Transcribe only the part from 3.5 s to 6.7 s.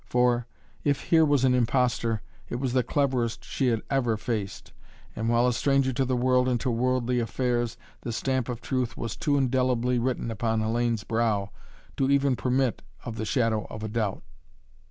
had ever faced and, while a stranger to the world and